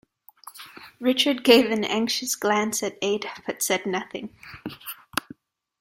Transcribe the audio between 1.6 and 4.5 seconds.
an anxious glance at Ada but said nothing.